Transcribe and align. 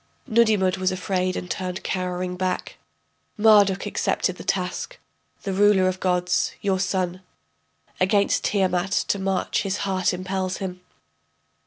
Nudimmud 0.25 0.77
was 0.77 0.91
afraid 0.91 1.35
and 1.35 1.47
turned 1.47 1.83
cowering 1.83 2.35
back, 2.35 2.77
Marduk 3.37 3.85
accepted 3.85 4.37
the 4.37 4.43
task, 4.43 4.97
the 5.43 5.53
ruler 5.53 5.87
of 5.87 5.99
gods, 5.99 6.53
your 6.59 6.79
son, 6.79 7.21
Against 7.99 8.43
Tiamat 8.45 8.89
to 9.09 9.19
march 9.19 9.61
his 9.61 9.77
heart 9.85 10.11
impels 10.11 10.57
him. 10.57 10.81